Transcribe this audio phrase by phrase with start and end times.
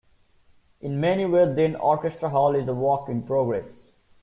[0.79, 3.91] In many ways, then, Orchestra Hall is a work in progress.